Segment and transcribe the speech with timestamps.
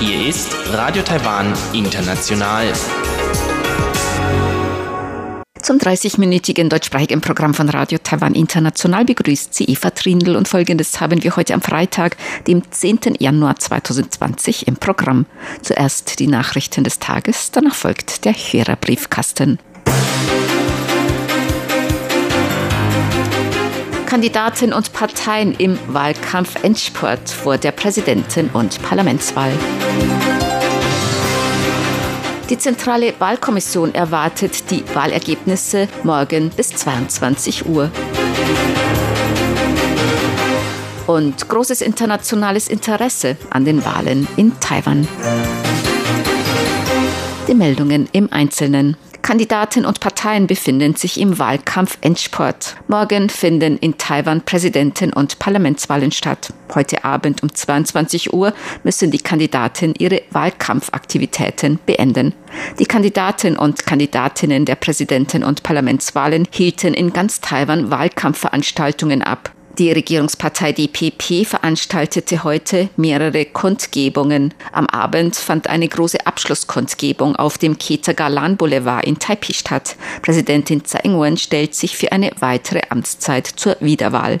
[0.00, 2.72] Hier ist Radio Taiwan International.
[5.62, 11.22] Zum 30-minütigen deutschsprachigen Programm von Radio Taiwan International begrüßt sie Eva Trindl und folgendes haben
[11.22, 13.16] wir heute am Freitag, dem 10.
[13.20, 15.26] Januar 2020 im Programm.
[15.62, 19.60] Zuerst die Nachrichten des Tages, danach folgt der Hörerbriefkasten.
[24.16, 29.52] Kandidaten und Parteien im Wahlkampf Endspurt vor der Präsidenten- und Parlamentswahl.
[32.48, 37.90] Die Zentrale Wahlkommission erwartet die Wahlergebnisse morgen bis 22 Uhr.
[41.06, 45.06] Und großes internationales Interesse an den Wahlen in Taiwan.
[47.46, 48.96] Die Meldungen im Einzelnen.
[49.26, 52.76] Kandidaten und Parteien befinden sich im Wahlkampf Endsport.
[52.86, 56.52] Morgen finden in Taiwan Präsidenten- und Parlamentswahlen statt.
[56.76, 62.34] Heute Abend um 22 Uhr müssen die Kandidaten ihre Wahlkampfaktivitäten beenden.
[62.78, 69.55] Die Kandidaten und Kandidatinnen der Präsidenten- und Parlamentswahlen hielten in ganz Taiwan Wahlkampfveranstaltungen ab.
[69.78, 74.54] Die Regierungspartei DPP veranstaltete heute mehrere Kundgebungen.
[74.72, 79.96] Am Abend fand eine große Abschlusskundgebung auf dem Ketagalan Boulevard in Taipei statt.
[80.22, 84.38] Präsidentin Tsai Ing-wen stellt sich für eine weitere Amtszeit zur Wiederwahl.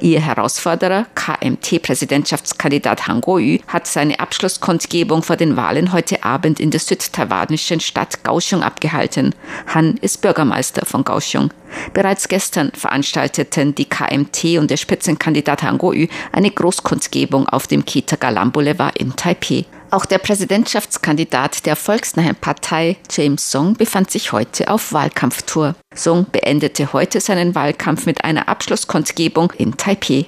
[0.00, 6.80] Ihr Herausforderer, KMT-Präsidentschaftskandidat Han Kuo-yu, hat seine Abschlusskundgebung vor den Wahlen heute Abend in der
[6.80, 9.34] südtaiwanischen Stadt Kaohsiung abgehalten.
[9.72, 11.52] Han ist Bürgermeister von Kaohsiung.
[11.92, 18.52] Bereits gestern veranstalteten die KMT und der Spitzenkandidat Han Kuo-yu eine Großkundgebung auf dem Kitagalan
[18.52, 19.64] Boulevard in Taipei.
[19.94, 25.76] Auch der Präsidentschaftskandidat der volksnahen Partei, James Song, befand sich heute auf Wahlkampftour.
[25.94, 30.26] Song beendete heute seinen Wahlkampf mit einer Abschlusskundgebung in Taipei.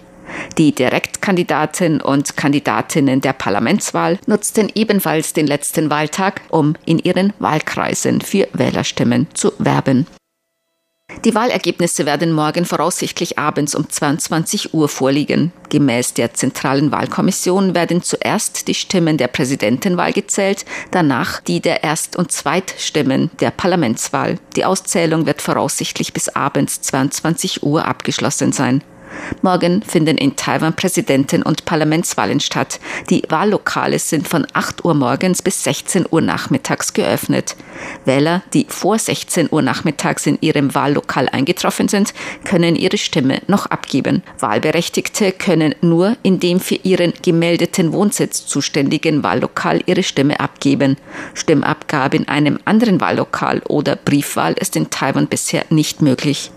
[0.56, 8.20] Die Direktkandidaten und Kandidatinnen der Parlamentswahl nutzten ebenfalls den letzten Wahltag, um in ihren Wahlkreisen
[8.20, 10.06] für Wählerstimmen zu werben.
[11.26, 15.50] Die Wahlergebnisse werden morgen voraussichtlich abends um 22 Uhr vorliegen.
[15.70, 22.14] Gemäß der Zentralen Wahlkommission werden zuerst die Stimmen der Präsidentenwahl gezählt, danach die der Erst-
[22.14, 24.38] und Zweitstimmen der Parlamentswahl.
[24.54, 28.84] Die Auszählung wird voraussichtlich bis abends 22 Uhr abgeschlossen sein.
[29.42, 32.80] Morgen finden in Taiwan Präsidenten- und Parlamentswahlen statt.
[33.10, 37.56] Die Wahllokale sind von 8 Uhr morgens bis 16 Uhr nachmittags geöffnet.
[38.04, 43.66] Wähler, die vor 16 Uhr nachmittags in ihrem Wahllokal eingetroffen sind, können ihre Stimme noch
[43.66, 44.22] abgeben.
[44.38, 50.96] Wahlberechtigte können nur in dem für ihren gemeldeten Wohnsitz zuständigen Wahllokal ihre Stimme abgeben.
[51.34, 56.50] Stimmabgabe in einem anderen Wahllokal oder Briefwahl ist in Taiwan bisher nicht möglich.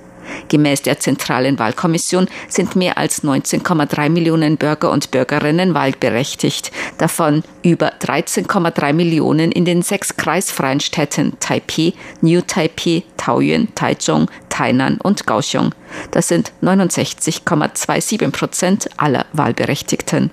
[0.48, 7.94] Gemäß der Zentralen Wahlkommission sind mehr als 19,3 Millionen Bürger und Bürgerinnen wahlberechtigt, davon über
[8.00, 15.74] 13,3 Millionen in den sechs kreisfreien Städten Taipei, New Taipei, Taoyuan, Taichung, Tainan und Kaohsiung.
[16.12, 20.32] Das sind 69,27 Prozent aller Wahlberechtigten.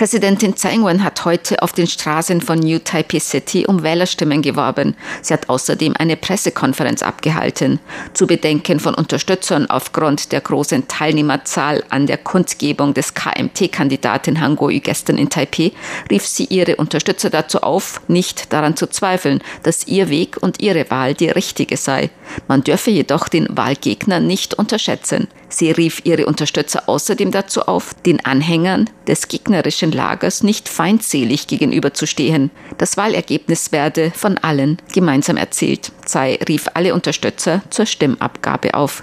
[0.00, 4.96] Präsidentin Tsai Ing-wen hat heute auf den Straßen von New Taipei City um Wählerstimmen geworben.
[5.20, 7.80] Sie hat außerdem eine Pressekonferenz abgehalten.
[8.14, 14.80] Zu Bedenken von Unterstützern aufgrund der großen Teilnehmerzahl an der Kundgebung des KMT-Kandidaten Han Kuo-yu
[14.80, 15.72] gestern in Taipei
[16.10, 20.90] rief sie ihre Unterstützer dazu auf, nicht daran zu zweifeln, dass ihr Weg und ihre
[20.90, 22.08] Wahl die richtige sei.
[22.48, 25.28] Man dürfe jedoch den Wahlgegner nicht unterschätzen.
[25.50, 32.50] Sie rief ihre Unterstützer außerdem dazu auf, den Anhängern des gegnerischen Lagers nicht feindselig gegenüberzustehen.
[32.78, 35.92] Das Wahlergebnis werde von allen gemeinsam erzielt.
[36.06, 39.02] Tsai rief alle Unterstützer zur Stimmabgabe auf.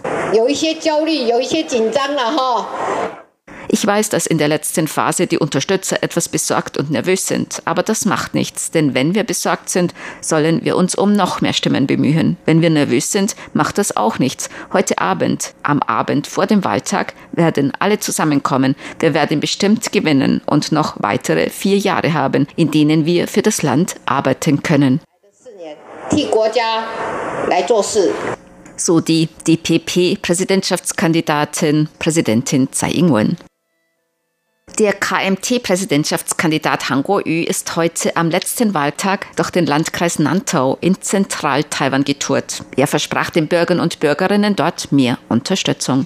[3.80, 7.84] Ich weiß, dass in der letzten Phase die Unterstützer etwas besorgt und nervös sind, aber
[7.84, 11.86] das macht nichts, denn wenn wir besorgt sind, sollen wir uns um noch mehr Stimmen
[11.86, 12.38] bemühen.
[12.46, 14.50] Wenn wir nervös sind, macht das auch nichts.
[14.74, 18.76] Heute Abend, am Abend vor dem Wahltag, werden alle zusammenkommen.
[18.98, 23.62] Wir werden bestimmt gewinnen und noch weitere vier Jahre haben, in denen wir für das
[23.62, 25.02] Land arbeiten können.
[28.76, 33.38] So die DPP-Präsidentschaftskandidatin, Präsidentin Tsai Ing-wen.
[34.80, 42.04] Der KMT-Präsidentschaftskandidat Han Kuo-yu ist heute am letzten Wahltag durch den Landkreis Nantau in Zentral-Taiwan
[42.04, 42.62] getourt.
[42.76, 46.06] Er versprach den Bürgern und Bürgerinnen dort mehr Unterstützung.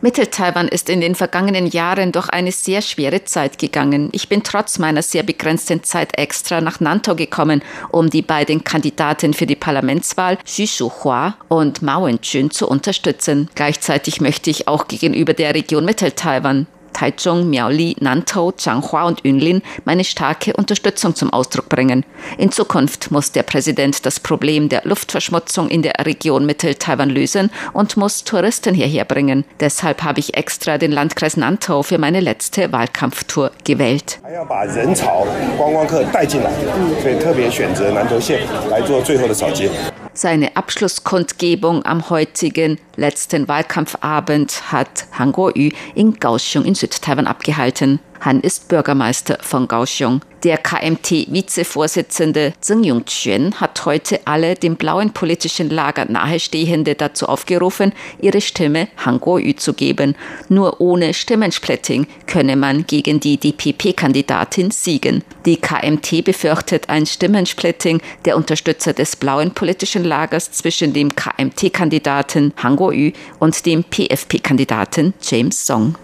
[0.00, 4.10] Mittel-Taiwan ist in den vergangenen Jahren durch eine sehr schwere Zeit gegangen.
[4.12, 9.34] Ich bin trotz meiner sehr begrenzten Zeit extra nach Nantau gekommen, um die beiden Kandidaten
[9.34, 13.45] für die Parlamentswahl, Xu Shuhua und Mao Wen-chun, zu unterstützen.
[13.54, 16.66] Gleichzeitig möchte ich auch gegenüber der Region Mittel-Taiwan
[16.96, 22.06] Taichung, Miaoli, Nantau, Changhua und Yunlin meine starke Unterstützung zum Ausdruck bringen.
[22.38, 27.98] In Zukunft muss der Präsident das Problem der Luftverschmutzung in der Region Mittel-Taiwan lösen und
[27.98, 29.44] muss Touristen hierher bringen.
[29.60, 34.18] Deshalb habe ich extra den Landkreis Nantau für meine letzte Wahlkampftour gewählt.
[40.14, 47.98] Seine Abschlusskundgebung am heutigen letzten Wahlkampfabend hat Han Kuo-yu in Kaohsiung in Südtaiwan abgehalten.
[48.20, 50.22] Han ist Bürgermeister von Kaohsiung.
[50.42, 58.40] Der KMT-Vizevorsitzende Zheng Yongquan hat heute alle dem blauen politischen Lager nahestehende dazu aufgerufen, ihre
[58.40, 60.14] Stimme Han Kuo-yu zu geben.
[60.48, 65.24] Nur ohne Stimmensplitting könne man gegen die DPP-Kandidatin siegen.
[65.44, 72.76] Die KMT befürchtet ein Stimmensplitting der Unterstützer des blauen politischen Lagers zwischen dem KMT-Kandidaten Han
[72.76, 73.10] Kuo-yu
[73.40, 75.96] und dem PFP-Kandidaten James Song.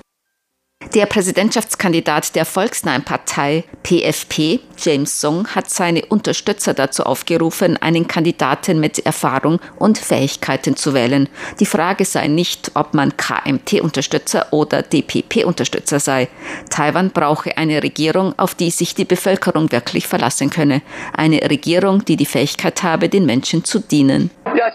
[0.94, 8.78] Der Präsidentschaftskandidat der volksnahen Partei PFP, James Song, hat seine Unterstützer dazu aufgerufen, einen Kandidaten
[8.78, 11.28] mit Erfahrung und Fähigkeiten zu wählen.
[11.60, 16.28] Die Frage sei nicht, ob man KMT-Unterstützer oder DPP-Unterstützer sei.
[16.68, 20.82] Taiwan brauche eine Regierung, auf die sich die Bevölkerung wirklich verlassen könne.
[21.16, 24.30] Eine Regierung, die die Fähigkeit habe, den Menschen zu dienen.
[24.54, 24.70] Ja,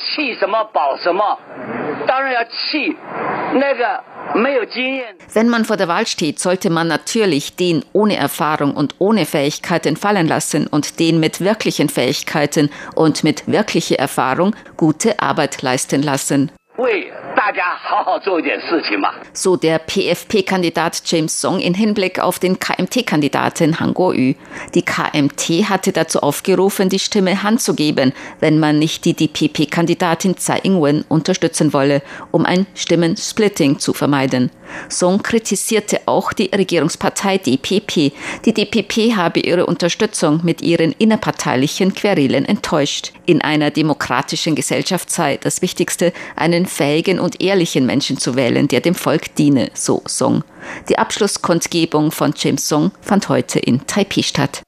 [5.34, 9.98] wenn man vor der Wahl steht, sollte man natürlich den ohne Erfahrung und ohne Fähigkeiten
[9.98, 16.52] fallen lassen und den mit wirklichen Fähigkeiten und mit wirklicher Erfahrung gute Arbeit leisten lassen.
[19.34, 24.36] So der PFP-Kandidat James Song in Hinblick auf den KMT-Kandidaten Han Kuo-yu.
[24.76, 30.38] Die KMT hatte dazu aufgerufen, die Stimme Han zu geben, wenn man nicht die DPP-Kandidatin
[30.38, 34.52] Tsai Ing-wen unterstützen wolle, um ein Stimmensplitting zu vermeiden.
[34.90, 38.12] Song kritisierte auch die Regierungspartei DPP.
[38.46, 43.14] Die DPP habe ihre Unterstützung mit ihren innerparteilichen Querelen enttäuscht.
[43.26, 48.82] In einer demokratischen Gesellschaft sei das Wichtigste, einen fähigen und ehrlichen Menschen zu wählen, der
[48.82, 50.44] dem Volk diene, so Song.
[50.90, 54.62] Die Abschlusskundgebung von James Song fand heute in Taipei statt.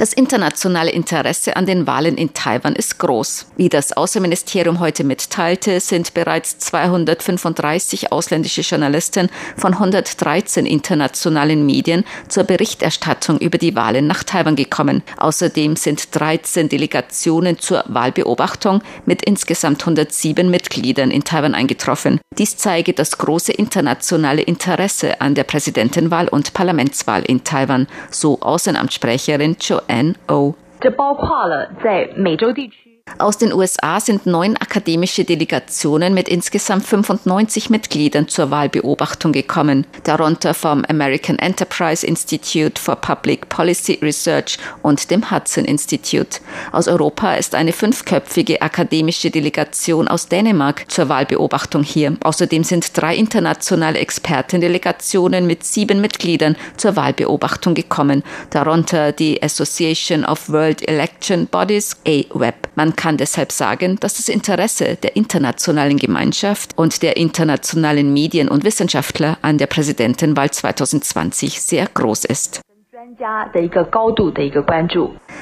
[0.00, 3.44] Das internationale Interesse an den Wahlen in Taiwan ist groß.
[3.58, 12.44] Wie das Außenministerium heute mitteilte, sind bereits 235 ausländische Journalisten von 113 internationalen Medien zur
[12.44, 15.02] Berichterstattung über die Wahlen nach Taiwan gekommen.
[15.18, 22.20] Außerdem sind 13 Delegationen zur Wahlbeobachtung mit insgesamt 107 Mitgliedern in Taiwan eingetroffen.
[22.38, 29.58] Dies zeige das große internationale Interesse an der Präsidentenwahl und Parlamentswahl in Taiwan, so Außenamtssprecherin
[29.90, 32.89] N O，这包括了在美洲地区。
[33.18, 40.84] Aus den USA sind neun akademische Delegationen mit insgesamt 95 Mitgliedern zur Wahlbeobachtung gekommen, darunter vom
[40.88, 46.40] American Enterprise Institute for Public Policy Research und dem Hudson Institute.
[46.72, 52.16] Aus Europa ist eine fünfköpfige akademische Delegation aus Dänemark zur Wahlbeobachtung hier.
[52.22, 60.48] Außerdem sind drei internationale Expertendelegationen mit sieben Mitgliedern zur Wahlbeobachtung gekommen, darunter die Association of
[60.48, 62.68] World Election Bodies, AWEB.
[62.74, 68.62] Man kann deshalb sagen, dass das Interesse der internationalen Gemeinschaft und der internationalen Medien und
[68.62, 72.60] Wissenschaftler an der Präsidentenwahl 2020 sehr groß ist.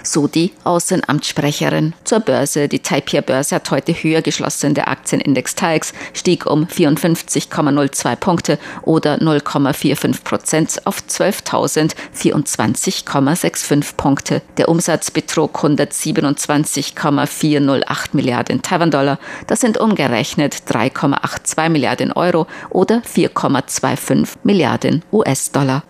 [0.03, 1.93] So die Außenamtssprecherin.
[2.05, 2.67] Zur Börse.
[2.69, 4.73] Die Taipei Börse hat heute höher geschlossen.
[4.75, 14.41] Der Aktienindex TAIX stieg um 54,02 Punkte oder 0,45 Prozent auf 12.024,65 Punkte.
[14.57, 19.19] Der Umsatz betrug 127,408 Milliarden Taiwan-Dollar.
[19.47, 25.83] Das sind umgerechnet 3,82 Milliarden Euro oder 4,25 Milliarden US-Dollar.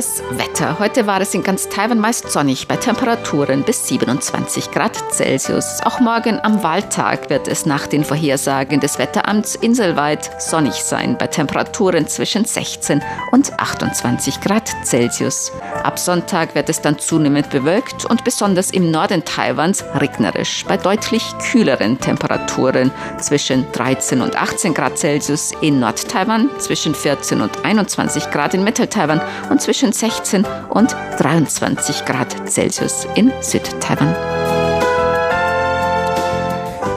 [0.00, 0.78] Das Wetter.
[0.78, 5.80] Heute war es in ganz Taiwan meist sonnig bei Temperaturen bis 27 Grad Celsius.
[5.84, 11.26] Auch morgen am Wahltag wird es nach den Vorhersagen des Wetteramts inselweit sonnig sein bei
[11.26, 13.02] Temperaturen zwischen 16
[13.32, 15.52] und 28 Grad Celsius.
[15.82, 21.24] Ab Sonntag wird es dann zunehmend bewölkt und besonders im Norden Taiwans regnerisch bei deutlich
[21.50, 28.54] kühleren Temperaturen zwischen 13 und 18 Grad Celsius in Nord-Taiwan, zwischen 14 und 21 Grad
[28.54, 34.14] in Mittel-Taiwan und zwischen zwischen 16 und 23 Grad Celsius in Südtaiwan.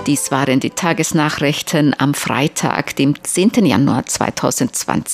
[0.06, 3.66] Dies waren die Tagesnachrichten am Freitag, dem 10.
[3.66, 5.12] Januar 2020.